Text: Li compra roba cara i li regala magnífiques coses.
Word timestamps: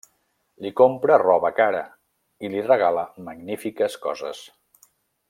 Li 0.65 0.71
compra 0.79 1.17
roba 1.23 1.51
cara 1.59 1.83
i 2.47 2.51
li 2.55 2.63
regala 2.71 3.05
magnífiques 3.29 3.99
coses. 4.07 4.43